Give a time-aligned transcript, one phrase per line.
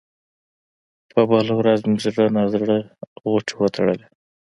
[1.11, 2.77] په بله ورځ مې زړه نا زړه
[3.27, 4.05] غوټې وتړلې.